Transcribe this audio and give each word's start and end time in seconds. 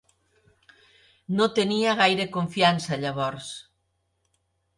No 1.39 1.47
tenia 1.59 1.93
gaire 1.99 2.25
confiança 2.39 2.99
llavors. 3.05 3.53